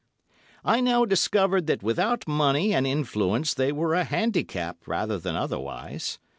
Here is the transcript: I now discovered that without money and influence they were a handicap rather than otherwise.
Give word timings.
I 0.65 0.79
now 0.81 1.05
discovered 1.05 1.67
that 1.67 1.83
without 1.83 2.27
money 2.27 2.73
and 2.73 2.87
influence 2.87 3.53
they 3.53 3.71
were 3.71 3.93
a 3.93 4.03
handicap 4.03 4.87
rather 4.87 5.19
than 5.19 5.35
otherwise. 5.35 6.17